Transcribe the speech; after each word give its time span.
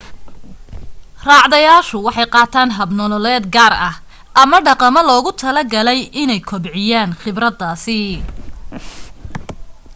raacdayaashu 1.27 1.95
waxay 2.05 2.27
qaataan 2.35 2.69
hab 2.77 2.89
nololeed 2.99 3.43
gaar 3.55 3.73
ah 3.89 3.95
ama 4.41 4.57
dhaqamo 4.65 5.01
loogu 5.09 5.31
talo 5.41 5.61
galay 5.73 5.99
inay 6.21 6.41
kobciyaan 6.49 7.11
khibradahaas 7.21 7.85